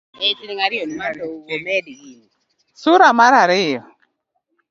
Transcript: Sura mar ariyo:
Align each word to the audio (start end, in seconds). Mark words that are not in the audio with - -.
Sura 2.81 3.09
mar 3.19 3.33
ariyo: 3.43 3.81